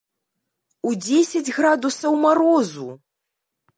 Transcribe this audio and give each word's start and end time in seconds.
У 0.91 0.93
дзесяць 1.07 1.53
градусаў 1.59 2.13
марозу! 2.25 2.89